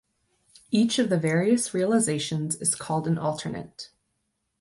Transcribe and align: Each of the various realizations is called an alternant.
Each 0.71 0.97
of 0.97 1.11
the 1.11 1.19
various 1.19 1.75
realizations 1.75 2.55
is 2.55 2.73
called 2.73 3.07
an 3.07 3.17
alternant. 3.17 3.89